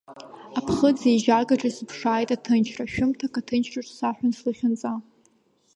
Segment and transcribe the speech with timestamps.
[0.57, 4.93] Аԥхыӡ еижьагаҿ исыԥшааит аҭынчра, шәымҭак аҭынчраз саҳәон слахьынҵа.